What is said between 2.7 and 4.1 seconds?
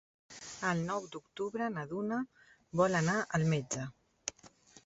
vol anar al metge.